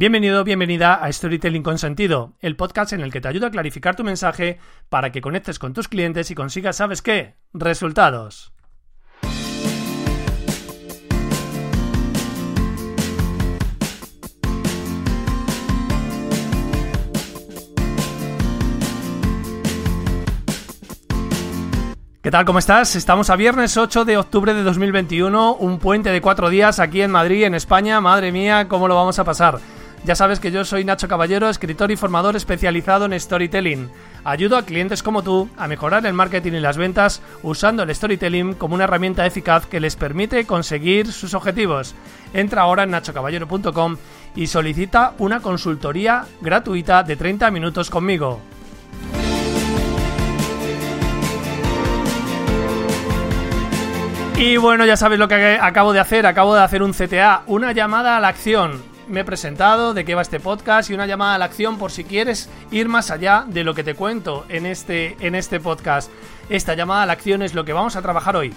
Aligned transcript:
Bienvenido, 0.00 0.44
bienvenida 0.44 0.94
a 0.94 1.12
Storytelling 1.12 1.62
con 1.62 1.76
Sentido, 1.76 2.32
el 2.40 2.56
podcast 2.56 2.94
en 2.94 3.02
el 3.02 3.12
que 3.12 3.20
te 3.20 3.28
ayuda 3.28 3.48
a 3.48 3.50
clarificar 3.50 3.96
tu 3.96 4.02
mensaje 4.02 4.58
para 4.88 5.12
que 5.12 5.20
conectes 5.20 5.58
con 5.58 5.74
tus 5.74 5.88
clientes 5.88 6.30
y 6.30 6.34
consigas, 6.34 6.76
¿sabes 6.76 7.02
qué? 7.02 7.34
Resultados. 7.52 8.54
¿Qué 22.22 22.30
tal? 22.30 22.46
¿Cómo 22.46 22.58
estás? 22.58 22.96
Estamos 22.96 23.28
a 23.28 23.36
viernes 23.36 23.76
8 23.76 24.06
de 24.06 24.16
octubre 24.16 24.54
de 24.54 24.62
2021, 24.62 25.56
un 25.56 25.78
puente 25.78 26.08
de 26.08 26.22
cuatro 26.22 26.48
días 26.48 26.80
aquí 26.80 27.02
en 27.02 27.10
Madrid, 27.10 27.44
en 27.44 27.54
España. 27.54 28.00
Madre 28.00 28.32
mía, 28.32 28.66
¿cómo 28.66 28.88
lo 28.88 28.94
vamos 28.94 29.18
a 29.18 29.24
pasar? 29.24 29.60
Ya 30.04 30.14
sabes 30.14 30.40
que 30.40 30.50
yo 30.50 30.64
soy 30.64 30.84
Nacho 30.84 31.08
Caballero, 31.08 31.50
escritor 31.50 31.90
y 31.90 31.96
formador 31.96 32.34
especializado 32.34 33.04
en 33.04 33.20
storytelling. 33.20 33.90
Ayudo 34.24 34.56
a 34.56 34.64
clientes 34.64 35.02
como 35.02 35.22
tú 35.22 35.50
a 35.58 35.68
mejorar 35.68 36.06
el 36.06 36.14
marketing 36.14 36.52
y 36.52 36.60
las 36.60 36.78
ventas 36.78 37.20
usando 37.42 37.82
el 37.82 37.94
storytelling 37.94 38.54
como 38.54 38.74
una 38.74 38.84
herramienta 38.84 39.26
eficaz 39.26 39.66
que 39.66 39.78
les 39.78 39.96
permite 39.96 40.46
conseguir 40.46 41.12
sus 41.12 41.34
objetivos. 41.34 41.94
Entra 42.32 42.62
ahora 42.62 42.84
en 42.84 42.90
nachocaballero.com 42.90 43.96
y 44.34 44.46
solicita 44.46 45.12
una 45.18 45.40
consultoría 45.40 46.24
gratuita 46.40 47.02
de 47.02 47.16
30 47.16 47.50
minutos 47.50 47.90
conmigo. 47.90 48.40
Y 54.38 54.56
bueno, 54.56 54.86
ya 54.86 54.96
sabéis 54.96 55.18
lo 55.18 55.28
que 55.28 55.58
acabo 55.60 55.92
de 55.92 56.00
hacer. 56.00 56.24
Acabo 56.24 56.54
de 56.54 56.62
hacer 56.62 56.82
un 56.82 56.92
CTA, 56.92 57.42
una 57.46 57.72
llamada 57.72 58.16
a 58.16 58.20
la 58.20 58.28
acción. 58.28 58.89
Me 59.10 59.22
he 59.22 59.24
presentado 59.24 59.92
de 59.92 60.04
qué 60.04 60.14
va 60.14 60.22
este 60.22 60.38
podcast 60.38 60.88
y 60.88 60.94
una 60.94 61.04
llamada 61.04 61.34
a 61.34 61.38
la 61.38 61.46
acción 61.46 61.78
por 61.78 61.90
si 61.90 62.04
quieres 62.04 62.48
ir 62.70 62.88
más 62.88 63.10
allá 63.10 63.44
de 63.48 63.64
lo 63.64 63.74
que 63.74 63.82
te 63.82 63.96
cuento 63.96 64.46
en 64.48 64.66
este, 64.66 65.16
en 65.18 65.34
este 65.34 65.58
podcast. 65.58 66.12
Esta 66.48 66.74
llamada 66.74 67.02
a 67.02 67.06
la 67.06 67.14
acción 67.14 67.42
es 67.42 67.52
lo 67.52 67.64
que 67.64 67.72
vamos 67.72 67.96
a 67.96 68.02
trabajar 68.02 68.36
hoy. 68.36 68.54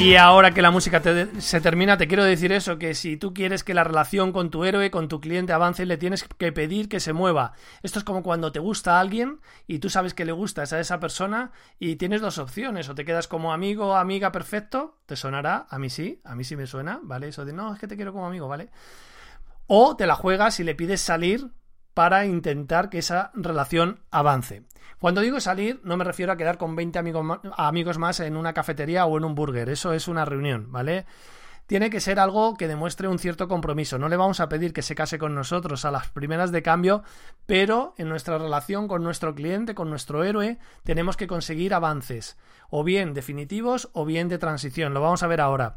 Y 0.00 0.16
ahora 0.16 0.52
que 0.52 0.62
la 0.62 0.70
música 0.70 1.02
se 1.40 1.60
termina, 1.60 1.98
te 1.98 2.08
quiero 2.08 2.24
decir 2.24 2.52
eso, 2.52 2.78
que 2.78 2.94
si 2.94 3.18
tú 3.18 3.34
quieres 3.34 3.62
que 3.62 3.74
la 3.74 3.84
relación 3.84 4.32
con 4.32 4.50
tu 4.50 4.64
héroe, 4.64 4.90
con 4.90 5.08
tu 5.08 5.20
cliente 5.20 5.52
avance, 5.52 5.84
le 5.84 5.98
tienes 5.98 6.24
que 6.24 6.52
pedir 6.52 6.88
que 6.88 7.00
se 7.00 7.12
mueva. 7.12 7.52
Esto 7.82 7.98
es 7.98 8.04
como 8.06 8.22
cuando 8.22 8.50
te 8.50 8.60
gusta 8.60 8.96
a 8.96 9.00
alguien 9.00 9.40
y 9.66 9.78
tú 9.78 9.90
sabes 9.90 10.14
que 10.14 10.24
le 10.24 10.32
gustas 10.32 10.72
a 10.72 10.80
esa 10.80 11.00
persona 11.00 11.52
y 11.78 11.96
tienes 11.96 12.22
dos 12.22 12.38
opciones, 12.38 12.88
o 12.88 12.94
te 12.94 13.04
quedas 13.04 13.28
como 13.28 13.52
amigo 13.52 13.94
amiga 13.94 14.32
perfecto, 14.32 14.96
te 15.04 15.16
sonará, 15.16 15.66
a 15.68 15.78
mí 15.78 15.90
sí, 15.90 16.22
a 16.24 16.34
mí 16.34 16.44
sí 16.44 16.56
me 16.56 16.66
suena, 16.66 16.98
¿vale? 17.02 17.28
Eso 17.28 17.44
de 17.44 17.52
no, 17.52 17.74
es 17.74 17.78
que 17.78 17.86
te 17.86 17.96
quiero 17.96 18.14
como 18.14 18.26
amigo, 18.26 18.48
¿vale? 18.48 18.70
O 19.66 19.96
te 19.96 20.06
la 20.06 20.14
juegas 20.14 20.60
y 20.60 20.64
le 20.64 20.74
pides 20.74 21.02
salir 21.02 21.50
para 21.94 22.26
intentar 22.26 22.90
que 22.90 22.98
esa 22.98 23.30
relación 23.34 24.00
avance. 24.10 24.62
Cuando 24.98 25.22
digo 25.22 25.40
salir, 25.40 25.80
no 25.82 25.96
me 25.96 26.04
refiero 26.04 26.32
a 26.32 26.36
quedar 26.36 26.58
con 26.58 26.76
20 26.76 26.98
amigos, 26.98 27.98
más 27.98 28.20
en 28.20 28.36
una 28.36 28.52
cafetería 28.52 29.06
o 29.06 29.16
en 29.16 29.24
un 29.24 29.34
burger. 29.34 29.68
Eso 29.70 29.92
es 29.92 30.08
una 30.08 30.24
reunión, 30.24 30.70
¿vale? 30.70 31.06
tiene 31.70 31.88
que 31.88 32.00
ser 32.00 32.18
algo 32.18 32.56
que 32.56 32.66
demuestre 32.66 33.06
un 33.06 33.20
cierto 33.20 33.46
compromiso. 33.46 33.96
No 33.96 34.08
le 34.08 34.16
vamos 34.16 34.40
a 34.40 34.48
pedir 34.48 34.72
que 34.72 34.82
se 34.82 34.96
case 34.96 35.20
con 35.20 35.36
nosotros 35.36 35.84
a 35.84 35.92
las 35.92 36.08
primeras 36.08 36.50
de 36.50 36.64
cambio, 36.64 37.04
pero 37.46 37.94
en 37.96 38.08
nuestra 38.08 38.38
relación 38.38 38.88
con 38.88 39.04
nuestro 39.04 39.36
cliente, 39.36 39.72
con 39.76 39.88
nuestro 39.88 40.24
héroe, 40.24 40.58
tenemos 40.82 41.16
que 41.16 41.28
conseguir 41.28 41.72
avances, 41.72 42.36
o 42.70 42.82
bien 42.82 43.14
definitivos 43.14 43.88
o 43.92 44.04
bien 44.04 44.28
de 44.28 44.38
transición. 44.38 44.94
Lo 44.94 45.00
vamos 45.00 45.22
a 45.22 45.28
ver 45.28 45.40
ahora. 45.40 45.76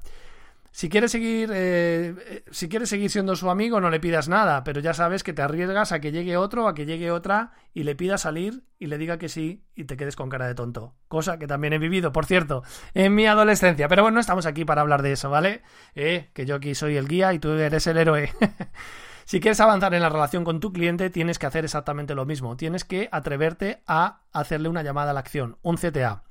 Si 0.75 0.89
quieres 0.89 1.11
seguir, 1.11 1.51
eh, 1.53 2.15
eh, 2.17 2.43
si 2.49 2.67
quieres 2.67 2.89
seguir 2.89 3.11
siendo 3.11 3.35
su 3.35 3.51
amigo, 3.51 3.79
no 3.79 3.91
le 3.91 3.99
pidas 3.99 4.27
nada, 4.27 4.63
pero 4.63 4.81
ya 4.81 4.95
sabes 4.95 5.21
que 5.21 5.31
te 5.31 5.43
arriesgas 5.43 5.91
a 5.91 6.01
que 6.01 6.11
llegue 6.11 6.35
otro, 6.35 6.67
a 6.67 6.73
que 6.73 6.87
llegue 6.87 7.11
otra 7.11 7.51
y 7.75 7.83
le 7.83 7.95
pida 7.95 8.17
salir 8.17 8.63
y 8.79 8.87
le 8.87 8.97
diga 8.97 9.19
que 9.19 9.29
sí 9.29 9.63
y 9.75 9.83
te 9.83 9.97
quedes 9.97 10.15
con 10.15 10.29
cara 10.29 10.47
de 10.47 10.55
tonto. 10.55 10.95
Cosa 11.07 11.37
que 11.37 11.45
también 11.45 11.73
he 11.73 11.77
vivido, 11.77 12.11
por 12.11 12.25
cierto, 12.25 12.63
en 12.95 13.13
mi 13.13 13.27
adolescencia. 13.27 13.87
Pero 13.87 14.01
bueno, 14.01 14.19
estamos 14.19 14.47
aquí 14.47 14.65
para 14.65 14.81
hablar 14.81 15.03
de 15.03 15.11
eso, 15.11 15.29
¿vale? 15.29 15.61
Eh, 15.93 16.31
que 16.33 16.47
yo 16.47 16.55
aquí 16.55 16.73
soy 16.73 16.97
el 16.97 17.07
guía 17.07 17.31
y 17.35 17.39
tú 17.39 17.51
eres 17.51 17.85
el 17.85 17.99
héroe. 17.99 18.33
si 19.25 19.39
quieres 19.39 19.59
avanzar 19.59 19.93
en 19.93 20.01
la 20.01 20.09
relación 20.09 20.43
con 20.43 20.59
tu 20.59 20.73
cliente, 20.73 21.11
tienes 21.11 21.37
que 21.37 21.45
hacer 21.45 21.65
exactamente 21.65 22.15
lo 22.15 22.25
mismo. 22.25 22.57
Tienes 22.57 22.83
que 22.83 23.09
atreverte 23.11 23.83
a 23.85 24.23
hacerle 24.31 24.69
una 24.69 24.81
llamada 24.81 25.11
a 25.11 25.13
la 25.13 25.19
acción, 25.19 25.59
un 25.61 25.77
CTA. 25.77 26.23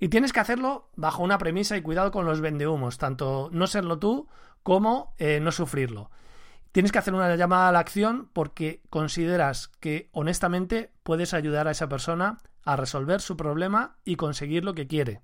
Y 0.00 0.08
tienes 0.08 0.32
que 0.32 0.40
hacerlo 0.40 0.90
bajo 0.96 1.22
una 1.22 1.38
premisa 1.38 1.76
y 1.76 1.82
cuidado 1.82 2.10
con 2.10 2.24
los 2.24 2.40
vendehumos, 2.40 2.98
tanto 2.98 3.48
no 3.52 3.66
serlo 3.66 3.98
tú 3.98 4.28
como 4.62 5.14
eh, 5.18 5.40
no 5.40 5.50
sufrirlo. 5.50 6.10
Tienes 6.72 6.92
que 6.92 6.98
hacer 6.98 7.14
una 7.14 7.34
llamada 7.34 7.68
a 7.68 7.72
la 7.72 7.78
acción 7.80 8.30
porque 8.32 8.82
consideras 8.90 9.68
que 9.80 10.10
honestamente 10.12 10.92
puedes 11.02 11.34
ayudar 11.34 11.66
a 11.66 11.72
esa 11.72 11.88
persona 11.88 12.38
a 12.62 12.76
resolver 12.76 13.20
su 13.20 13.36
problema 13.36 13.96
y 14.04 14.16
conseguir 14.16 14.64
lo 14.64 14.74
que 14.74 14.86
quiere. 14.86 15.22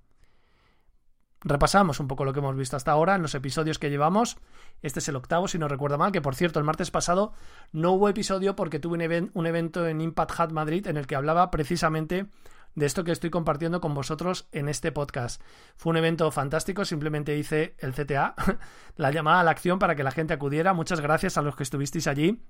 Repasamos 1.43 2.01
un 2.01 2.09
poco 2.09 2.25
lo 2.25 2.33
que 2.33 2.39
hemos 2.39 2.57
visto 2.57 2.75
hasta 2.75 2.91
ahora 2.91 3.15
en 3.15 3.23
los 3.23 3.35
episodios 3.35 3.79
que 3.79 3.91
llevamos. 3.91 4.39
Este 4.81 5.01
es 5.01 5.09
el 5.09 5.17
octavo, 5.17 5.47
si 5.47 5.59
no 5.59 5.69
recuerdo 5.69 5.99
mal, 5.99 6.11
que 6.11 6.23
por 6.23 6.35
cierto, 6.35 6.59
el 6.59 6.65
martes 6.65 6.91
pasado 6.91 7.35
no 7.71 7.93
hubo 7.93 8.09
episodio 8.09 8.57
porque 8.57 8.79
tuve 8.79 9.07
un, 9.07 9.31
un 9.35 9.47
evento 9.47 9.87
en 9.87 10.01
Impact 10.01 10.41
Hut 10.41 10.53
Madrid 10.53 10.87
en 10.87 10.97
el 10.97 11.07
que 11.07 11.17
hablaba 11.17 11.51
precisamente 11.51 12.27
de 12.75 12.87
esto 12.87 13.05
que 13.05 13.13
estoy 13.13 13.31
compartiendo 13.31 13.81
con 13.81 13.95
vosotros 13.95 14.49
en 14.53 14.69
este 14.69 14.93
podcast. 14.93 15.41
Fue 15.77 15.91
un 15.91 15.97
evento 15.97 16.31
fantástico, 16.31 16.85
simplemente 16.85 17.37
hice 17.37 17.75
el 17.79 17.93
CTA, 17.93 18.35
la 18.97 19.11
llamada 19.11 19.41
a 19.41 19.45
la 19.45 19.51
acción 19.51 19.79
para 19.79 19.95
que 19.95 20.05
la 20.05 20.11
gente 20.11 20.35
acudiera. 20.35 20.75
Muchas 20.75 21.01
gracias 21.01 21.39
a 21.39 21.43
los 21.43 21.57
que 21.57 21.63
estuvisteis 21.63 22.07
allí. 22.07 22.43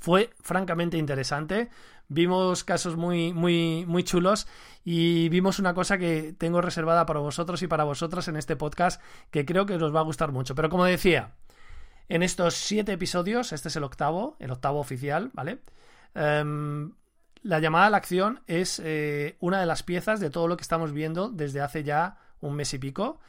Fue 0.00 0.30
francamente 0.40 0.98
interesante. 0.98 1.68
Vimos 2.08 2.64
casos 2.64 2.96
muy, 2.96 3.32
muy, 3.32 3.84
muy 3.86 4.02
chulos 4.02 4.48
y 4.84 5.28
vimos 5.28 5.58
una 5.58 5.74
cosa 5.74 5.96
que 5.96 6.34
tengo 6.36 6.60
reservada 6.60 7.06
para 7.06 7.20
vosotros 7.20 7.62
y 7.62 7.68
para 7.68 7.84
vosotras 7.84 8.26
en 8.28 8.36
este 8.36 8.56
podcast 8.56 9.00
que 9.30 9.44
creo 9.44 9.64
que 9.64 9.74
os 9.74 9.94
va 9.94 10.00
a 10.00 10.04
gustar 10.04 10.32
mucho. 10.32 10.54
Pero 10.54 10.70
como 10.70 10.84
decía, 10.84 11.34
en 12.08 12.22
estos 12.22 12.54
siete 12.54 12.92
episodios, 12.92 13.52
este 13.52 13.68
es 13.68 13.76
el 13.76 13.84
octavo, 13.84 14.36
el 14.40 14.50
octavo 14.50 14.80
oficial, 14.80 15.30
¿vale? 15.34 15.60
Em, 16.14 16.92
la 17.42 17.58
llamada 17.58 17.86
a 17.86 17.90
la 17.90 17.96
acción 17.96 18.40
es 18.46 18.80
eh, 18.84 19.36
una 19.40 19.60
de 19.60 19.66
las 19.66 19.82
piezas 19.82 20.20
de 20.20 20.30
todo 20.30 20.48
lo 20.48 20.56
que 20.56 20.62
estamos 20.62 20.92
viendo 20.92 21.28
desde 21.28 21.60
hace 21.60 21.82
ya 21.82 22.18
un 22.40 22.54
mes 22.54 22.72
y 22.74 22.78
pico. 22.78 23.20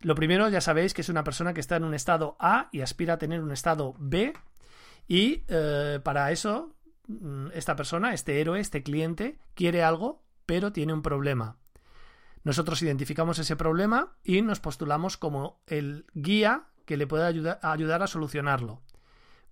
Lo 0.00 0.14
primero, 0.14 0.48
ya 0.48 0.60
sabéis 0.60 0.94
que 0.94 1.00
es 1.00 1.08
una 1.08 1.24
persona 1.24 1.54
que 1.54 1.60
está 1.60 1.76
en 1.76 1.84
un 1.84 1.94
estado 1.94 2.36
A 2.38 2.68
y 2.70 2.82
aspira 2.82 3.14
a 3.14 3.18
tener 3.18 3.42
un 3.42 3.50
estado 3.50 3.94
B. 3.98 4.32
Y 5.08 5.42
eh, 5.48 6.00
para 6.04 6.30
eso, 6.30 6.74
mm, 7.08 7.48
esta 7.52 7.74
persona, 7.74 8.14
este 8.14 8.40
héroe, 8.40 8.60
este 8.60 8.82
cliente, 8.82 9.38
quiere 9.54 9.82
algo, 9.82 10.22
pero 10.46 10.72
tiene 10.72 10.92
un 10.92 11.02
problema. 11.02 11.56
Nosotros 12.44 12.80
identificamos 12.82 13.40
ese 13.40 13.56
problema 13.56 14.16
y 14.22 14.40
nos 14.42 14.60
postulamos 14.60 15.16
como 15.16 15.60
el 15.66 16.06
guía 16.14 16.66
que 16.86 16.96
le 16.96 17.06
puede 17.06 17.26
ayudar 17.26 18.02
a 18.02 18.06
solucionarlo 18.06 18.82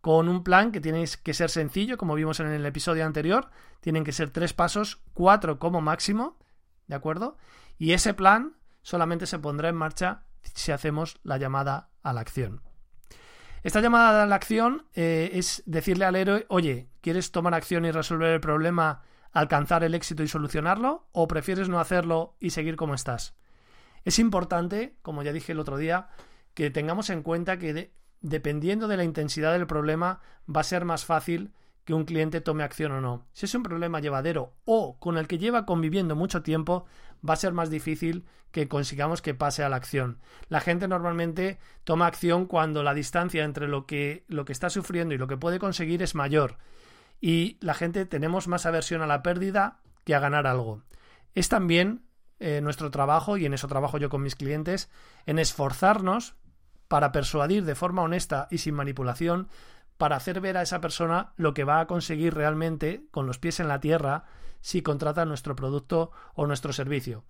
con 0.01 0.29
un 0.29 0.45
plan 0.45 0.73
que 0.73 0.81
tiene 0.81 1.05
que 1.23 1.35
ser 1.35 1.51
sencillo, 1.51 1.97
como 1.97 2.15
vimos 2.15 2.41
en 2.41 2.49
el 2.49 2.65
episodio 2.65 3.05
anterior. 3.05 3.51
Tienen 3.81 4.05
que 4.05 4.13
ser 4.13 4.31
tres 4.31 4.53
pasos, 4.53 5.03
cuatro 5.15 5.59
como 5.59 5.81
máximo, 5.81 6.39
¿de 6.87 6.95
acuerdo? 6.95 7.37
Y 7.79 7.93
ese 7.93 8.15
plan 8.15 8.57
solamente 8.83 9.27
se 9.27 9.39
pondrá 9.39 9.69
en 9.69 9.77
marcha 9.77 10.23
si 10.55 10.73
hacemos 10.73 11.19
la 11.23 11.39
llamada 11.39 11.91
a 12.03 12.13
la 12.13 12.21
acción. 12.21 12.63
Esta 13.63 13.81
llamada 13.81 14.23
a 14.23 14.27
la 14.27 14.37
acción 14.37 14.87
eh, 14.95 15.31
es 15.33 15.63
decirle 15.67 16.05
al 16.05 16.15
héroe, 16.15 16.47
oye, 16.49 16.89
¿quieres 17.01 17.33
tomar 17.33 17.53
acción 17.55 17.85
y 17.85 17.91
resolver 17.91 18.31
el 18.33 18.41
problema, 18.41 19.03
alcanzar 19.33 19.83
el 19.83 19.95
éxito 19.95 20.23
y 20.23 20.29
solucionarlo? 20.29 21.09
¿O 21.11 21.27
prefieres 21.27 21.69
no 21.69 21.81
hacerlo 21.81 22.37
y 22.39 22.51
seguir 22.51 22.77
como 22.77 22.95
estás? 22.95 23.35
Es 24.05 24.21
importante, 24.21 24.97
como 25.03 25.25
ya 25.25 25.33
dije 25.33 25.51
el 25.51 25.59
otro 25.59 25.79
día, 25.79 26.11
que 26.55 26.71
tengamos 26.71 27.11
en 27.11 27.25
cuenta 27.25 27.59
que 27.59 27.93
dependiendo 28.21 28.89
de 28.89 28.97
la 28.97 29.05
intensidad 29.05 29.53
del 29.53 29.67
problema, 29.67 30.21
va 30.49 30.61
a 30.61 30.65
ser 30.65 30.85
más 30.85 31.05
fácil 31.05 31.53
que 31.85 31.95
un 31.95 32.05
cliente 32.05 32.41
tome 32.41 32.65
acción 32.65 32.93
o 32.93 33.01
no. 33.01 33.27
Si 33.33 33.47
es 33.47 33.55
un 33.55 33.63
problema 33.63 34.01
llevadero 34.01 34.55
o 34.65 34.99
con 34.99 35.19
el 35.19 35.29
que 35.29 35.39
lleva 35.39 35.67
conviviendo 35.67 36.17
mucho 36.17 36.43
tiempo, 36.43 36.85
va 37.29 37.35
a 37.35 37.39
ser 37.39 37.53
más 37.53 37.71
difícil 37.71 38.27
que 38.51 38.69
consigamos 38.69 39.23
que 39.23 39.35
pase 39.35 39.63
a 39.63 39.69
la 39.69 39.77
acción. 39.77 40.19
La 40.49 40.61
gente 40.61 40.89
normalmente 40.89 41.59
toma 41.85 42.07
acción 42.07 42.47
cuando 42.47 42.83
la 42.83 42.95
distancia 42.95 43.45
entre 43.45 43.69
lo 43.69 43.87
que, 43.87 44.25
lo 44.29 44.45
que 44.45 44.53
está 44.53 44.69
sufriendo 44.69 45.15
y 45.15 45.19
lo 45.19 45.29
que 45.29 45.37
puede 45.37 45.59
conseguir 45.59 46.03
es 46.03 46.15
mayor. 46.15 46.59
y 47.19 47.57
la 47.61 47.73
gente 47.73 48.05
tenemos 48.05 48.47
más 48.47 48.67
aversión 48.67 49.01
a 49.01 49.07
la 49.07 49.23
pérdida 49.23 49.81
que 50.05 50.15
a 50.15 50.21
ganar 50.21 50.47
algo. 50.47 50.83
Es 51.35 51.49
también 51.49 52.03
eh, 52.39 52.61
nuestro 52.63 52.91
trabajo, 52.91 53.39
y 53.39 53.47
en 53.47 53.55
eso 53.55 53.69
trabajo 53.69 53.97
yo 53.97 54.11
con 54.11 54.23
mis 54.23 54.37
clientes, 54.37 54.91
en 55.25 55.39
esforzarnos 55.39 56.35
para 56.89 57.13
persuadir 57.13 57.65
de 57.65 57.75
forma 57.75 58.03
honesta 58.03 58.49
y 58.51 58.59
sin 58.59 58.75
manipulación, 58.75 59.49
para 59.97 60.17
hacer 60.17 60.41
ver 60.41 60.57
a 60.57 60.63
esa 60.63 60.81
persona 60.81 61.33
lo 61.37 61.55
que 61.55 61.65
va 61.65 61.81
a 61.81 61.87
conseguir 61.87 62.35
realmente 62.35 63.07
con 63.11 63.27
los 63.27 63.39
pies 63.39 63.61
en 63.61 63.69
la 63.69 63.81
tierra 63.81 64.25
si 64.61 64.83
contrata 64.83 65.25
nuestro 65.25 65.57
producto 65.57 66.11
o 66.35 66.47
nuestro 66.47 66.73
servicio. 66.73 67.25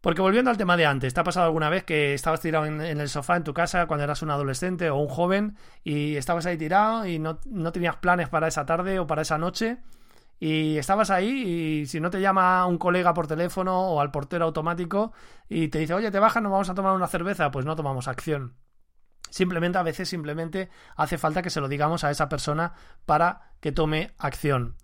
Porque 0.00 0.22
volviendo 0.22 0.50
al 0.50 0.56
tema 0.56 0.76
de 0.76 0.86
antes, 0.86 1.12
¿te 1.12 1.20
ha 1.20 1.24
pasado 1.24 1.46
alguna 1.46 1.68
vez 1.68 1.82
que 1.82 2.14
estabas 2.14 2.40
tirado 2.40 2.66
en, 2.66 2.80
el 2.80 3.08
sofá 3.08 3.36
en 3.36 3.42
tu 3.42 3.52
casa 3.52 3.86
cuando 3.86 4.04
eras 4.04 4.22
un 4.22 4.30
adolescente 4.30 4.90
o 4.90 4.96
un 4.96 5.08
joven 5.08 5.56
y 5.82 6.16
estabas 6.16 6.46
ahí 6.46 6.56
tirado 6.56 7.04
y 7.04 7.18
no, 7.18 7.40
no, 7.46 7.72
tenías 7.72 7.96
planes 7.96 8.28
para 8.28 8.46
esa 8.46 8.64
tarde 8.64 9.00
o 9.00 9.08
para 9.08 9.22
esa 9.22 9.38
noche 9.38 9.78
y 10.40 10.78
estabas 10.78 11.10
ahí 11.10 11.28
y 11.82 11.86
si 11.86 12.00
no 12.00 12.10
te 12.10 12.20
llama 12.20 12.64
un 12.66 12.78
colega 12.78 13.14
por 13.14 13.26
teléfono 13.26 13.88
o 13.88 14.00
al 14.00 14.10
portero 14.10 14.44
automático 14.44 15.12
y 15.48 15.68
te 15.68 15.78
dice, 15.78 15.94
oye, 15.94 16.10
te 16.10 16.18
bajas, 16.18 16.42
nos 16.42 16.52
vamos 16.52 16.70
a 16.70 16.74
tomar 16.74 16.94
una 16.94 17.08
cerveza, 17.08 17.50
pues 17.50 17.66
no 17.66 17.74
tomamos 17.76 18.08
acción. 18.08 18.54
Simplemente 19.30 19.78
a 19.78 19.82
veces 19.82 20.08
simplemente 20.08 20.70
hace 20.96 21.18
falta 21.18 21.42
que 21.42 21.50
se 21.50 21.60
lo 21.60 21.68
digamos 21.68 22.04
a 22.04 22.10
esa 22.10 22.28
persona 22.28 22.72
para 23.04 23.52
que 23.60 23.72
tome 23.72 24.12
acción. 24.18 24.76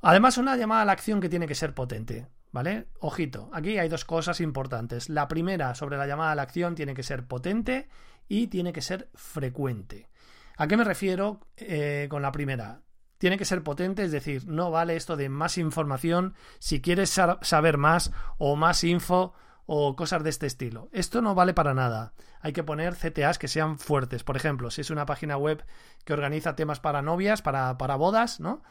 Además, 0.00 0.38
una 0.38 0.56
llamada 0.56 0.82
a 0.82 0.84
la 0.84 0.92
acción 0.92 1.20
que 1.20 1.28
tiene 1.28 1.46
que 1.46 1.54
ser 1.54 1.74
potente. 1.74 2.28
¿Vale? 2.50 2.88
Ojito, 3.00 3.50
aquí 3.52 3.78
hay 3.78 3.90
dos 3.90 4.06
cosas 4.06 4.40
importantes. 4.40 5.10
La 5.10 5.28
primera 5.28 5.74
sobre 5.74 5.98
la 5.98 6.06
llamada 6.06 6.32
a 6.32 6.34
la 6.34 6.42
acción 6.42 6.74
tiene 6.74 6.94
que 6.94 7.02
ser 7.02 7.26
potente 7.26 7.88
y 8.26 8.46
tiene 8.46 8.72
que 8.72 8.80
ser 8.80 9.10
frecuente. 9.14 10.08
¿A 10.56 10.66
qué 10.66 10.78
me 10.78 10.84
refiero 10.84 11.40
eh, 11.56 12.06
con 12.08 12.22
la 12.22 12.32
primera? 12.32 12.80
Tiene 13.18 13.36
que 13.36 13.44
ser 13.44 13.62
potente, 13.62 14.04
es 14.04 14.12
decir, 14.12 14.46
no 14.46 14.70
vale 14.70 14.96
esto 14.96 15.16
de 15.16 15.28
más 15.28 15.58
información 15.58 16.34
si 16.58 16.80
quieres 16.80 17.10
saber 17.10 17.76
más 17.76 18.12
o 18.38 18.56
más 18.56 18.84
info 18.84 19.34
o 19.66 19.96
cosas 19.96 20.22
de 20.22 20.30
este 20.30 20.46
estilo. 20.46 20.88
Esto 20.92 21.20
no 21.20 21.34
vale 21.34 21.52
para 21.52 21.74
nada. 21.74 22.12
Hay 22.40 22.52
que 22.52 22.62
poner 22.62 22.94
CTAs 22.94 23.38
que 23.38 23.48
sean 23.48 23.78
fuertes. 23.78 24.24
Por 24.24 24.36
ejemplo, 24.36 24.70
si 24.70 24.80
es 24.80 24.90
una 24.90 25.04
página 25.04 25.36
web 25.36 25.64
que 26.04 26.12
organiza 26.12 26.56
temas 26.56 26.80
para 26.80 27.02
novias, 27.02 27.42
para, 27.42 27.76
para 27.76 27.96
bodas, 27.96 28.40
¿no? 28.40 28.62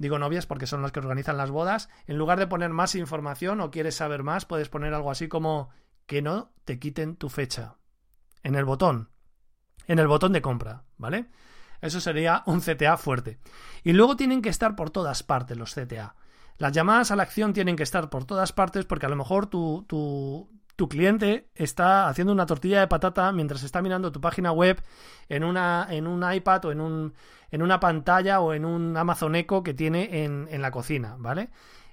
digo 0.00 0.18
novias 0.18 0.46
porque 0.46 0.66
son 0.66 0.80
las 0.80 0.92
que 0.92 0.98
organizan 0.98 1.36
las 1.36 1.50
bodas, 1.50 1.90
en 2.06 2.16
lugar 2.16 2.38
de 2.38 2.46
poner 2.46 2.70
más 2.70 2.94
información 2.94 3.60
o 3.60 3.70
quieres 3.70 3.96
saber 3.96 4.22
más, 4.22 4.46
puedes 4.46 4.70
poner 4.70 4.94
algo 4.94 5.10
así 5.10 5.28
como 5.28 5.68
que 6.06 6.22
no 6.22 6.50
te 6.64 6.78
quiten 6.78 7.16
tu 7.16 7.28
fecha. 7.28 7.76
En 8.42 8.54
el 8.54 8.64
botón. 8.64 9.10
En 9.86 9.98
el 9.98 10.08
botón 10.08 10.32
de 10.32 10.40
compra, 10.40 10.84
¿vale? 10.96 11.26
Eso 11.80 12.00
sería 12.00 12.42
un 12.46 12.60
CTA 12.60 12.96
fuerte. 12.96 13.38
Y 13.82 13.92
luego 13.92 14.16
tienen 14.16 14.42
que 14.42 14.48
estar 14.48 14.76
por 14.76 14.90
todas 14.90 15.22
partes 15.22 15.56
los 15.56 15.74
CTA. 15.74 16.14
Las 16.58 16.72
llamadas 16.72 17.10
a 17.10 17.16
la 17.16 17.22
acción 17.22 17.52
tienen 17.52 17.76
que 17.76 17.82
estar 17.82 18.10
por 18.10 18.24
todas 18.24 18.52
partes 18.52 18.84
porque 18.84 19.06
a 19.06 19.08
lo 19.08 19.16
mejor 19.16 19.46
tu, 19.46 19.84
tu, 19.88 20.50
tu 20.76 20.88
cliente 20.88 21.48
está 21.54 22.08
haciendo 22.08 22.32
una 22.32 22.46
tortilla 22.46 22.80
de 22.80 22.86
patata 22.86 23.32
mientras 23.32 23.62
está 23.62 23.80
mirando 23.80 24.12
tu 24.12 24.20
página 24.20 24.52
web 24.52 24.82
en, 25.28 25.44
una, 25.44 25.86
en 25.90 26.06
un 26.06 26.22
iPad 26.30 26.66
o 26.66 26.72
en, 26.72 26.80
un, 26.80 27.14
en 27.50 27.62
una 27.62 27.80
pantalla 27.80 28.40
o 28.40 28.52
en 28.52 28.64
un 28.66 28.96
Amazon 28.96 29.34
Echo 29.34 29.62
que 29.62 29.74
tiene 29.74 30.24
en, 30.24 30.48
en 30.50 30.62
la 30.62 30.70
cocina, 30.70 31.16
¿vale? 31.18 31.48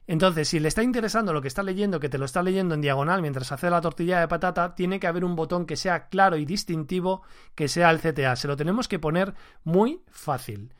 Entonces, 0.07 0.48
si 0.48 0.62
le 0.62 0.69
está 0.69 0.83
interesando 0.83 1.33
lo 1.33 1.42
que 1.42 1.50
está 1.50 1.63
leyendo, 1.63 2.00
que 2.00 2.07
te 2.07 2.18
lo 2.18 2.24
está 2.24 2.42
leyendo 2.42 2.74
en 2.74 2.81
diagonal 2.81 3.21
mientras 3.21 3.51
hace 3.51 3.69
la 3.69 3.81
tortilla 3.81 4.21
de 4.21 4.30
patata, 4.30 4.74
tiene 4.74 5.01
que 5.01 5.07
haber 5.07 5.25
un 5.25 5.36
botón 5.36 5.65
que 5.65 5.75
sea 5.75 6.07
claro 6.07 6.38
y 6.38 6.45
distintivo, 6.45 7.24
que 7.56 7.68
sea 7.68 7.92
el 7.92 8.00
CTA. 8.00 8.38
Se 8.38 8.48
lo 8.48 8.56
tenemos 8.56 8.88
que 8.88 9.00
poner 9.00 9.36
muy 9.65 10.01
fácil. 10.07 10.74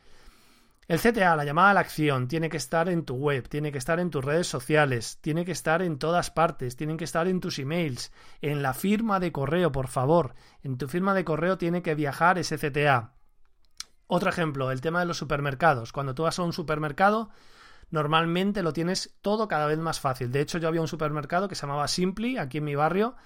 El 0.88 1.00
CTA, 1.00 1.36
la 1.36 1.44
llamada 1.44 1.70
a 1.70 1.74
la 1.74 1.80
acción, 1.80 2.28
tiene 2.28 2.48
que 2.48 2.56
estar 2.56 2.88
en 2.88 3.04
tu 3.04 3.16
web, 3.16 3.46
tiene 3.46 3.70
que 3.70 3.76
estar 3.76 4.00
en 4.00 4.08
tus 4.08 4.24
redes 4.24 4.46
sociales, 4.46 5.18
tiene 5.20 5.44
que 5.44 5.52
estar 5.52 5.82
en 5.82 5.98
todas 5.98 6.30
partes, 6.30 6.76
tienen 6.76 6.96
que 6.96 7.04
estar 7.04 7.28
en 7.28 7.40
tus 7.40 7.58
emails, 7.58 8.10
en 8.40 8.62
la 8.62 8.72
firma 8.72 9.20
de 9.20 9.30
correo, 9.30 9.70
por 9.70 9.88
favor. 9.88 10.34
En 10.62 10.78
tu 10.78 10.88
firma 10.88 11.12
de 11.12 11.26
correo 11.26 11.58
tiene 11.58 11.82
que 11.82 11.94
viajar 11.94 12.38
ese 12.38 12.56
CTA. 12.56 13.12
Otro 14.06 14.30
ejemplo, 14.30 14.70
el 14.70 14.80
tema 14.80 15.00
de 15.00 15.06
los 15.06 15.18
supermercados. 15.18 15.92
Cuando 15.92 16.14
tú 16.14 16.22
vas 16.22 16.38
a 16.38 16.42
un 16.42 16.54
supermercado, 16.54 17.28
normalmente 17.90 18.62
lo 18.62 18.72
tienes 18.72 19.16
todo 19.22 19.48
cada 19.48 19.66
vez 19.66 19.78
más 19.78 20.00
fácil. 20.00 20.30
De 20.30 20.40
hecho, 20.40 20.58
yo 20.58 20.68
había 20.68 20.80
un 20.80 20.88
supermercado 20.88 21.48
que 21.48 21.54
se 21.54 21.62
llamaba 21.62 21.88
Simply 21.88 22.38
aquí 22.38 22.58
en 22.58 22.64
mi 22.64 22.74
barrio 22.74 23.16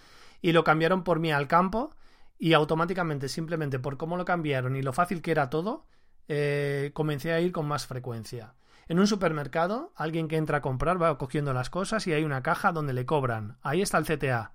y 0.41 0.53
lo 0.53 0.65
cambiaron 0.65 1.05
por 1.05 1.21
mí 1.21 1.33
al 1.33 1.49
campo 1.49 1.95
y 2.39 2.55
automáticamente, 2.55 3.29
simplemente 3.29 3.79
por 3.79 3.97
cómo 3.97 4.17
lo 4.17 4.25
cambiaron 4.25 4.77
y 4.77 4.83
lo 4.83 4.93
fácil 4.93 5.23
que 5.23 5.31
era 5.31 5.51
todo, 5.51 5.87
eh, 6.29 6.91
comencé 6.95 7.33
a 7.33 7.41
ir 7.41 7.53
con 7.53 7.67
más 7.67 7.87
frecuencia. 7.87 8.55
En 8.89 8.99
un 8.99 9.07
supermercado, 9.07 9.93
alguien 9.97 10.29
que 10.29 10.37
entra 10.37 10.59
a 10.59 10.63
comprar 10.63 11.01
va 11.01 11.17
cogiendo 11.19 11.53
las 11.53 11.71
cosas 11.71 12.07
y 12.07 12.13
hay 12.13 12.25
una 12.25 12.43
caja 12.43 12.73
donde 12.73 12.93
le 12.93 13.07
cobran. 13.07 13.59
Ahí 13.63 13.81
está 13.81 13.99
el 13.99 14.05
CTA. 14.05 14.55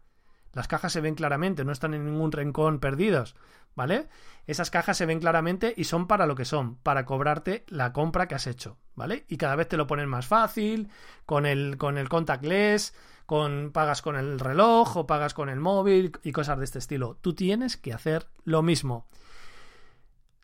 Las 0.54 0.68
cajas 0.68 0.92
se 0.92 1.02
ven 1.02 1.16
claramente, 1.16 1.64
no 1.64 1.72
están 1.72 1.94
en 1.94 2.06
ningún 2.06 2.32
rincón 2.32 2.80
perdidos, 2.80 3.36
¿vale? 3.78 4.08
Esas 4.48 4.72
cajas 4.72 4.98
se 4.98 5.06
ven 5.06 5.20
claramente 5.20 5.74
y 5.78 5.84
son 5.84 6.08
para 6.08 6.26
lo 6.26 6.36
que 6.36 6.46
son, 6.46 6.78
para 6.78 7.06
cobrarte 7.06 7.64
la 7.68 7.94
compra 7.94 8.28
que 8.28 8.34
has 8.34 8.48
hecho, 8.48 8.80
¿vale? 8.96 9.26
Y 9.30 9.38
cada 9.38 9.56
vez 9.56 9.70
te 9.70 9.78
lo 9.78 9.86
ponen 9.86 10.10
más 10.10 10.26
fácil, 10.26 10.90
con 11.28 11.46
el, 11.46 11.78
con 11.78 12.00
el 12.00 12.10
contactless, 12.10 12.96
con 13.28 13.72
pagas 13.72 14.02
con 14.02 14.16
el 14.16 14.40
reloj 14.40 14.98
o 14.98 15.06
pagas 15.06 15.36
con 15.36 15.48
el 15.48 15.60
móvil 15.60 16.12
y 16.24 16.32
cosas 16.32 16.58
de 16.58 16.66
este 16.66 16.80
estilo. 16.80 17.20
Tú 17.22 17.36
tienes 17.36 17.78
que 17.78 17.94
hacer 17.94 18.28
lo 18.46 18.64
mismo. 18.64 19.06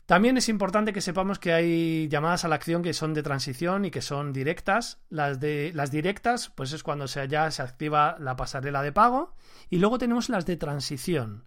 También 0.06 0.38
es 0.38 0.48
importante 0.48 0.94
que 0.94 1.02
sepamos 1.02 1.40
que 1.40 1.54
hay 1.54 2.08
llamadas 2.08 2.46
a 2.46 2.50
la 2.50 2.56
acción 2.56 2.84
que 2.84 2.94
son 2.94 3.16
de 3.16 3.24
transición 3.24 3.86
y 3.86 3.90
que 3.90 4.02
son 4.04 4.32
directas. 4.32 5.02
Las, 5.10 5.40
de, 5.40 5.72
las 5.74 5.90
directas, 5.90 6.52
pues 6.54 6.72
es 6.72 6.84
cuando 6.84 7.08
se, 7.08 7.28
ya 7.28 7.50
se 7.50 7.64
activa 7.64 8.18
la 8.20 8.36
pasarela 8.36 8.84
de 8.84 8.92
pago. 8.92 9.34
Y 9.72 9.80
luego 9.80 9.98
tenemos 9.98 10.30
las 10.30 10.46
de 10.46 10.58
transición. 10.58 11.46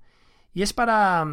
Y 0.53 0.63
es 0.63 0.73
para, 0.73 1.27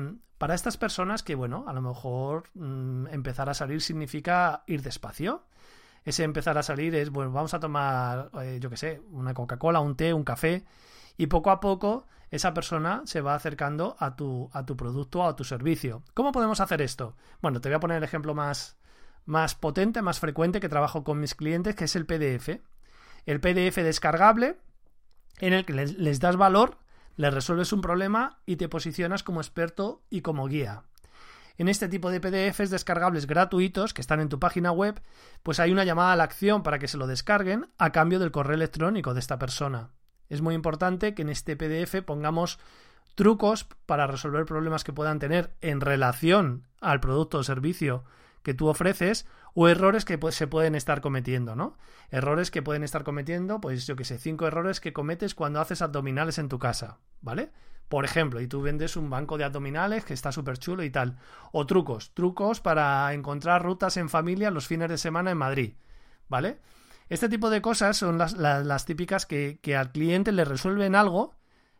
para 0.44 0.56
estas 0.56 0.76
personas 0.76 1.24
que, 1.24 1.36
bueno, 1.36 1.64
a 1.70 1.72
lo 1.72 1.82
mejor 1.82 2.50
mm, 2.54 3.08
empezar 3.14 3.50
a 3.50 3.54
salir 3.54 3.82
significa 3.82 4.66
ir 4.68 4.82
despacio. 4.82 5.46
Ese 6.04 6.26
empezar 6.26 6.58
a 6.58 6.64
salir 6.64 6.94
es, 6.96 7.12
bueno, 7.12 7.32
vamos 7.32 7.54
a 7.54 7.62
tomar, 7.62 8.30
eh, 8.42 8.58
yo 8.60 8.70
qué 8.70 8.76
sé, 8.76 9.02
una 9.12 9.34
Coca-Cola, 9.34 9.80
un 9.80 9.96
té, 9.96 10.14
un 10.14 10.26
café. 10.26 10.66
Y 11.16 11.28
poco 11.28 11.50
a 11.50 11.62
poco 11.62 12.08
esa 12.30 12.54
persona 12.54 13.04
se 13.06 13.22
va 13.22 13.36
acercando 13.36 13.96
a 14.00 14.18
tu, 14.18 14.50
a 14.52 14.66
tu 14.66 14.76
producto 14.76 15.22
o 15.22 15.28
a 15.30 15.38
tu 15.38 15.46
servicio. 15.46 16.04
¿Cómo 16.14 16.34
podemos 16.34 16.60
hacer 16.60 16.82
esto? 16.82 17.16
Bueno, 17.42 17.62
te 17.62 17.70
voy 17.70 17.78
a 17.78 17.80
poner 17.80 18.00
el 18.00 18.04
ejemplo 18.04 18.36
más, 18.36 18.76
más 19.24 19.56
potente, 19.56 20.02
más 20.02 20.20
frecuente 20.20 20.60
que 20.60 20.68
trabajo 20.68 21.06
con 21.06 21.22
mis 21.22 21.36
clientes, 21.36 21.74
que 21.74 21.86
es 21.86 21.96
el 21.96 22.06
PDF. 22.06 22.60
El 23.26 23.40
PDF 23.40 23.78
descargable 23.78 24.58
en 25.40 25.54
el 25.54 25.66
que 25.66 25.72
les, 25.72 25.98
les 25.98 26.20
das 26.20 26.36
valor, 26.36 26.80
les 27.16 27.34
resuelves 27.34 27.74
un 27.74 27.82
problema 27.82 28.40
y 28.46 28.56
te 28.56 28.70
posicionas 28.70 29.24
como 29.24 29.42
experto 29.42 30.02
y 30.10 30.22
como 30.22 30.48
guía. 30.48 30.84
En 31.58 31.68
este 31.68 31.88
tipo 31.88 32.10
de 32.10 32.20
PDFs 32.20 32.72
descargables 32.72 33.28
gratuitos 33.28 33.94
que 33.94 34.02
están 34.02 34.20
en 34.20 34.30
tu 34.30 34.40
página 34.40 34.72
web, 34.72 35.02
pues 35.44 35.60
hay 35.60 35.72
una 35.72 35.84
llamada 35.84 36.14
a 36.14 36.16
la 36.16 36.24
acción 36.24 36.64
para 36.64 36.80
que 36.80 36.88
se 36.88 36.98
lo 36.98 37.06
descarguen 37.06 37.68
a 37.78 37.92
cambio 37.92 38.20
del 38.20 38.32
correo 38.32 38.56
electrónico 38.56 39.14
de 39.14 39.20
esta 39.20 39.38
persona. 39.38 39.90
Es 40.30 40.42
muy 40.42 40.56
importante 40.56 41.14
que 41.14 41.22
en 41.22 41.30
este 41.30 41.56
PDF 41.56 42.02
pongamos 42.04 42.58
trucos 43.14 43.68
para 43.86 44.08
resolver 44.08 44.46
problemas 44.46 44.84
que 44.84 44.94
puedan 44.94 45.20
tener 45.20 45.54
en 45.62 45.80
relación 45.80 46.64
al 46.82 47.00
producto 47.00 47.38
o 47.38 47.44
servicio 47.44 48.04
que 48.44 48.54
tú 48.54 48.68
ofreces 48.68 49.26
o 49.54 49.68
errores 49.68 50.06
que 50.06 50.20
se 50.32 50.48
pueden 50.48 50.76
estar 50.76 51.02
cometiendo, 51.02 51.56
¿no? 51.56 51.78
Errores 52.12 52.52
que 52.52 52.62
pueden 52.62 52.84
estar 52.84 53.04
cometiendo, 53.04 53.60
pues 53.60 53.88
yo 53.88 53.96
que 53.96 54.06
sé, 54.06 54.20
cinco 54.20 54.46
errores 54.46 54.80
que 54.80 54.94
cometes 54.94 55.34
cuando 55.34 55.60
haces 55.62 55.82
abdominales 55.82 56.38
en 56.38 56.50
tu 56.50 56.60
casa, 56.60 57.00
¿vale? 57.22 57.52
Por 57.90 58.06
ejemplo, 58.06 58.42
y 58.42 58.48
tú 58.48 58.62
vendes 58.62 58.96
un 58.96 59.10
banco 59.10 59.38
de 59.38 59.44
abdominales 59.44 60.06
que 60.06 60.14
está 60.14 60.32
súper 60.32 60.58
chulo 60.58 60.84
y 60.84 60.90
tal. 60.90 61.18
O 61.52 61.66
trucos, 61.66 62.14
trucos 62.14 62.60
para 62.60 63.14
encontrar 63.14 63.64
rutas 63.64 63.98
en 63.98 64.10
familia 64.10 64.52
los 64.52 64.68
fines 64.68 64.90
de 64.90 64.98
semana 64.98 65.32
en 65.32 65.38
Madrid, 65.38 65.74
¿vale? 66.28 66.60
Este 67.10 67.30
tipo 67.30 67.50
de 67.50 67.62
cosas 67.62 67.98
son 67.98 68.18
las, 68.18 68.86
típicas 68.86 69.26
que, 69.26 69.60
al 69.78 69.92
cliente 69.92 70.32
le 70.32 70.46
resuelven 70.46 70.96
algo, 70.96 71.36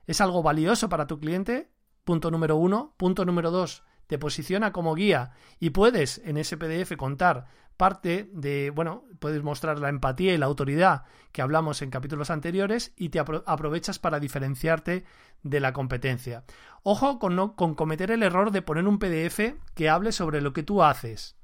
es 0.06 0.22
algo 0.22 0.44
valioso 0.44 0.90
para 0.90 1.08
tu 1.08 1.20
cliente, 1.20 1.72
punto 2.04 2.30
número 2.30 2.58
uno. 2.58 2.94
Punto 2.98 3.26
número 3.26 3.50
dos, 3.50 3.84
te 4.08 4.18
posiciona 4.18 4.72
como 4.72 4.96
guía 4.96 5.32
y 5.60 5.72
puedes 5.72 6.20
en 6.20 6.38
ese 6.38 6.58
PDF 6.58 6.96
contar 6.98 7.48
parte 7.78 8.30
de, 8.34 8.70
bueno, 8.70 9.06
puedes 9.20 9.44
mostrar 9.44 9.80
la 9.80 9.90
empatía 9.90 10.34
y 10.34 10.38
la 10.38 10.46
autoridad 10.46 11.04
que 11.32 11.42
hablamos 11.42 11.82
en 11.82 11.90
capítulos 11.90 12.30
anteriores 12.30 12.94
y 12.96 13.10
te 13.10 13.20
aprovechas 13.20 14.00
para 14.00 14.20
diferenciarte 14.20 15.06
de 15.42 15.60
la 15.60 15.74
competencia. 15.74 16.44
Ojo 16.84 17.20
con, 17.20 17.36
no, 17.36 17.56
con 17.56 17.76
cometer 17.76 18.12
el 18.12 18.24
error 18.24 18.52
de 18.52 18.62
poner 18.62 18.88
un 18.88 19.00
PDF 19.00 19.56
que 19.74 19.90
hable 19.90 20.12
sobre 20.12 20.42
lo 20.42 20.54
que 20.54 20.64
tú 20.64 20.84
haces. 20.84 21.36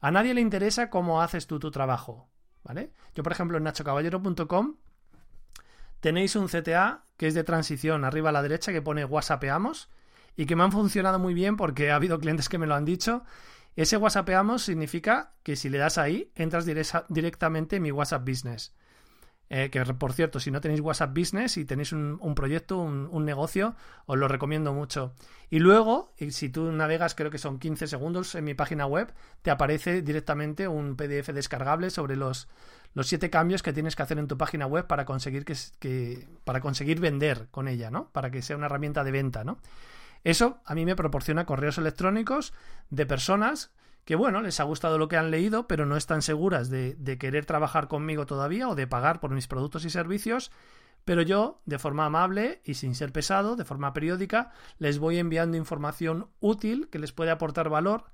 A 0.00 0.10
nadie 0.10 0.34
le 0.34 0.40
interesa 0.40 0.90
cómo 0.90 1.22
haces 1.22 1.46
tú 1.46 1.58
tu 1.58 1.70
trabajo. 1.70 2.28
¿vale? 2.64 2.92
Yo, 3.14 3.22
por 3.22 3.32
ejemplo, 3.32 3.56
en 3.58 3.64
nachocaballero.com 3.64 4.76
tenéis 6.00 6.36
un 6.36 6.48
CTA 6.48 7.04
que 7.16 7.28
es 7.28 7.34
de 7.34 7.44
transición 7.44 8.04
arriba 8.04 8.30
a 8.30 8.32
la 8.32 8.42
derecha 8.42 8.72
que 8.72 8.82
pone 8.82 9.04
WhatsAppeamos 9.04 9.88
y 10.36 10.46
que 10.46 10.56
me 10.56 10.62
han 10.62 10.72
funcionado 10.72 11.18
muy 11.18 11.34
bien 11.34 11.56
porque 11.56 11.90
ha 11.90 11.96
habido 11.96 12.18
clientes 12.18 12.48
que 12.48 12.58
me 12.58 12.66
lo 12.66 12.74
han 12.74 12.84
dicho 12.84 13.24
Ese 13.76 13.96
WhatsAppamos 13.96 14.62
significa 14.62 15.32
que 15.42 15.56
si 15.56 15.68
le 15.68 15.78
das 15.78 15.98
ahí, 15.98 16.30
entras 16.34 16.66
directamente 17.08 17.76
en 17.76 17.82
mi 17.82 17.90
WhatsApp 17.90 18.26
Business. 18.28 18.74
Eh, 19.54 19.68
que 19.68 19.84
por 19.84 20.14
cierto, 20.14 20.40
si 20.40 20.50
no 20.50 20.62
tenéis 20.62 20.80
WhatsApp 20.80 21.14
Business 21.14 21.58
y 21.58 21.66
tenéis 21.66 21.92
un, 21.92 22.34
proyecto, 22.34 22.78
un, 22.78 23.24
negocio, 23.26 23.76
os 24.06 24.16
lo 24.16 24.26
recomiendo 24.26 24.72
mucho. 24.72 25.12
Y 25.50 25.58
luego, 25.58 26.14
si 26.30 26.48
tú 26.48 26.72
navegas, 26.72 27.14
creo 27.14 27.30
que 27.30 27.36
son 27.36 27.58
15 27.58 27.86
segundos 27.86 28.34
en 28.34 28.44
mi 28.44 28.54
página 28.54 28.86
web, 28.86 29.12
te 29.42 29.50
aparece 29.50 30.00
directamente 30.00 30.68
un 30.68 30.96
PDF 30.96 31.34
descargable 31.34 31.90
sobre 31.90 32.16
los, 32.16 32.48
los 32.94 33.08
siete 33.08 33.28
cambios 33.28 33.62
que 33.62 33.74
tienes 33.74 33.94
que 33.94 34.02
hacer 34.02 34.18
en 34.18 34.26
tu 34.26 34.38
página 34.38 34.64
web 34.64 34.86
para 34.86 35.04
conseguir 35.04 35.44
que, 35.44 36.26
para 36.44 36.62
conseguir 36.62 36.98
vender 36.98 37.48
con 37.50 37.68
ella, 37.68 37.90
¿no? 37.90 38.08
Para 38.08 38.30
que 38.30 38.40
sea 38.40 38.56
una 38.56 38.66
herramienta 38.66 39.04
de 39.04 39.10
venta, 39.10 39.44
¿no? 39.44 39.58
Eso 40.24 40.60
a 40.64 40.74
mí 40.74 40.84
me 40.84 40.96
proporciona 40.96 41.46
correos 41.46 41.78
electrónicos 41.78 42.52
de 42.90 43.06
personas 43.06 43.72
que 44.04 44.16
bueno, 44.16 44.42
les 44.42 44.58
ha 44.60 44.64
gustado 44.64 44.98
lo 44.98 45.08
que 45.08 45.16
han 45.16 45.30
leído, 45.30 45.68
pero 45.68 45.86
no 45.86 45.96
están 45.96 46.22
seguras 46.22 46.70
de, 46.70 46.96
querer 47.20 47.46
trabajar 47.46 47.88
conmigo 47.88 48.26
todavía 48.26 48.68
o 48.68 48.74
de 48.74 48.86
pagar 48.86 49.20
por 49.20 49.30
mis 49.30 49.46
productos 49.46 49.84
y 49.84 49.90
servicios, 49.90 50.50
pero 51.04 51.22
yo, 51.22 51.60
de 51.66 51.78
forma 51.78 52.06
amable 52.06 52.60
y 52.64 52.74
sin 52.74 52.94
ser 52.94 53.12
pesado, 53.12 53.56
de 53.56 53.64
forma 53.64 53.92
periódica, 53.92 54.50
les 54.78 54.98
voy 54.98 55.18
enviando 55.18 55.56
información 55.56 56.28
útil 56.40 56.88
que 56.90 56.98
les 56.98 57.12
puede 57.12 57.30
aportar 57.30 57.68
valor 57.68 58.04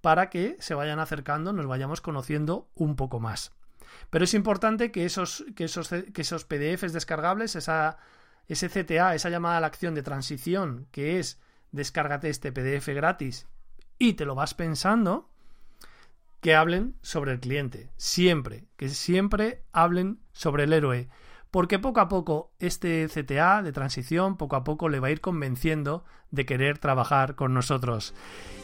para 0.00 0.30
que 0.30 0.56
se 0.60 0.74
vayan 0.74 0.98
acercando, 0.98 1.52
nos 1.52 1.66
vayamos 1.66 2.00
conociendo 2.00 2.68
un 2.74 2.96
poco 2.96 3.20
más. 3.20 3.52
Pero 4.08 4.24
es 4.24 4.34
importante 4.34 4.90
que 4.92 5.04
esos, 5.04 5.44
que 5.56 5.64
esos, 5.64 5.88
que 5.88 6.22
esos 6.22 6.44
PDFs 6.44 6.92
descargables, 6.92 7.56
esa, 7.56 7.98
ese 8.46 8.68
CTA, 8.68 9.14
esa 9.14 9.30
llamada 9.30 9.58
a 9.58 9.60
la 9.60 9.66
acción 9.66 9.94
de 9.94 10.02
transición, 10.02 10.86
que 10.90 11.18
es 11.18 11.38
descárgate 11.72 12.28
este 12.28 12.52
PDF 12.52 12.88
gratis 12.88 13.46
y 13.98 14.14
te 14.14 14.24
lo 14.24 14.34
vas 14.34 14.54
pensando, 14.54 15.28
que 16.40 16.54
hablen 16.54 16.96
sobre 17.02 17.32
el 17.32 17.40
cliente. 17.40 17.90
Siempre, 17.96 18.64
que 18.76 18.88
siempre 18.88 19.62
hablen 19.72 20.20
sobre 20.32 20.64
el 20.64 20.72
héroe. 20.72 21.08
Porque 21.50 21.78
poco 21.78 22.00
a 22.00 22.08
poco 22.08 22.52
este 22.58 23.06
CTA 23.08 23.62
de 23.62 23.72
transición, 23.72 24.36
poco 24.36 24.56
a 24.56 24.64
poco 24.64 24.88
le 24.88 25.00
va 25.00 25.08
a 25.08 25.10
ir 25.10 25.20
convenciendo 25.20 26.04
de 26.30 26.46
querer 26.46 26.78
trabajar 26.78 27.34
con 27.34 27.54
nosotros. 27.54 28.14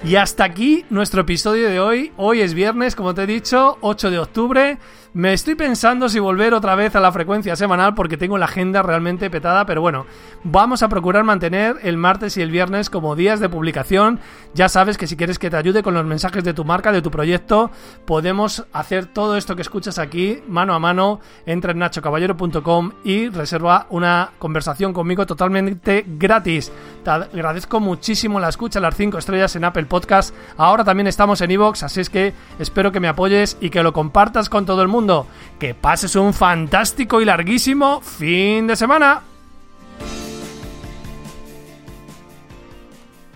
Y 0.04 0.16
hasta 0.16 0.44
aquí 0.44 0.85
nuestro 0.90 1.23
episodio 1.23 1.68
de 1.68 1.80
hoy. 1.80 2.12
Hoy 2.16 2.40
es 2.40 2.54
viernes, 2.54 2.94
como 2.94 3.14
te 3.14 3.23
he 3.23 3.26
dicho, 3.26 3.78
8 3.80 4.11
de 4.11 4.18
octubre. 4.18 4.78
Me 5.14 5.32
estoy 5.32 5.54
pensando 5.54 6.11
si 6.11 6.18
volver 6.18 6.52
otra 6.52 6.75
vez 6.75 6.94
a 6.94 7.00
la 7.00 7.11
frecuencia 7.11 7.56
semanal 7.56 7.94
porque 7.94 8.18
tengo 8.18 8.37
la 8.37 8.44
agenda 8.44 8.82
realmente 8.82 9.30
petada, 9.30 9.64
pero 9.64 9.80
bueno, 9.80 10.04
vamos 10.44 10.82
a 10.82 10.90
procurar 10.90 11.25
mantener 11.25 11.76
el 11.82 11.96
martes 11.96 12.37
y 12.37 12.42
el 12.42 12.50
viernes 12.50 12.90
como 12.90 13.16
días 13.16 13.40
de 13.40 13.49
publicación. 13.49 14.20
Ya 14.52 14.68
sabes 14.68 14.99
que 14.99 15.06
si 15.06 15.16
quieres 15.16 15.38
que 15.38 15.49
te 15.49 15.56
ayude 15.56 15.82
con 15.82 15.94
los 15.94 16.04
mensajes 16.04 16.44
de 16.44 16.52
tu 16.52 16.66
marca, 16.66 16.92
de 16.92 17.00
tu 17.00 17.11
proyecto, 17.11 17.70
podemos 18.04 18.66
hacer 18.75 19.06
todo 19.06 19.38
esto 19.38 19.56
que 19.56 19.62
escuchas 19.62 19.99
aquí 19.99 20.42
mano 20.46 20.75
a 20.75 20.78
mano. 20.78 21.20
Entra 21.46 21.73
en 21.73 21.78
nachocaballero.com 21.78 22.92
y 23.02 23.30
reserva 23.30 23.87
una 23.88 24.32
conversación 24.38 24.92
conmigo 24.92 25.25
totalmente 25.25 26.04
gratis. 26.06 26.70
Te 27.02 27.11
agradezco 27.56 27.80
muchísimo 27.80 28.38
la 28.38 28.50
escucha, 28.50 28.80
las 28.80 28.94
5 28.94 29.16
estrellas 29.16 29.56
en 29.56 29.64
Apple 29.64 29.86
Podcast. 29.86 30.34
Ahora 30.58 30.84
también 30.84 31.06
estamos 31.06 31.40
en 31.40 31.50
iVoox, 31.52 31.84
así 31.84 32.02
es 32.02 32.10
que 32.10 32.34
espero 32.58 32.92
que 32.92 33.00
me 33.00 33.08
apoyes 33.08 33.56
y 33.62 33.70
que 33.70 33.82
lo 33.82 33.94
compartas 33.94 34.50
con 34.50 34.66
todo 34.66 34.82
el 34.82 34.88
mundo. 34.88 35.26
Que 35.58 35.72
pases 35.72 36.16
un 36.16 36.34
fantástico 36.34 37.22
y 37.22 37.25
larguísimo 37.25 38.02
fin 38.02 38.66
de 38.66 38.76
semana. 38.76 39.22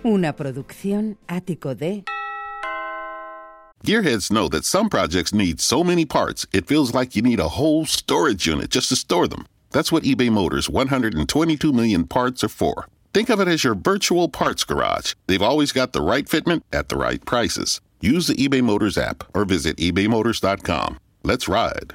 Una 0.03 0.37
producción 0.37 1.17
ático 1.27 1.75
de... 1.75 2.05
Gearheads 3.83 4.29
know 4.29 4.51
that 4.51 4.65
some 4.65 4.91
projects 4.91 5.33
need 5.33 5.61
so 5.61 5.83
many 5.83 6.05
parts, 6.05 6.47
it 6.53 6.67
feels 6.67 6.93
like 6.95 7.17
you 7.17 7.23
need 7.23 7.41
a 7.41 7.49
whole 7.49 7.87
storage 7.87 8.47
unit 8.47 8.69
just 8.71 8.91
to 8.91 8.97
store 8.97 9.27
them. 9.27 9.47
That's 9.71 9.91
what 9.91 10.03
eBay 10.03 10.31
Motors' 10.31 10.69
122 10.69 11.73
million 11.73 12.05
parts 12.05 12.45
are 12.45 12.51
for. 12.51 12.87
Think 13.13 13.29
of 13.29 13.41
it 13.41 13.49
as 13.49 13.65
your 13.65 13.75
virtual 13.75 14.29
parts 14.29 14.63
garage. 14.65 15.15
They've 15.27 15.43
always 15.43 15.73
got 15.73 15.93
the 15.93 16.03
right 16.03 16.27
fitment 16.27 16.63
at 16.73 16.89
the 16.89 16.97
right 16.97 17.25
prices. 17.25 17.81
Use 18.01 18.29
the 18.29 18.35
eBay 18.35 18.63
Motors 18.63 18.97
app 18.97 19.25
or 19.35 19.45
visit 19.45 19.77
ebaymotors.com. 19.79 20.99
Let's 21.23 21.49
ride. 21.49 21.95